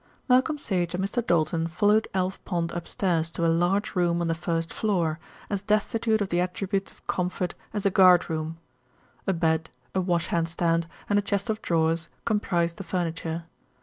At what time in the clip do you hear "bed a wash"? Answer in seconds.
9.33-10.25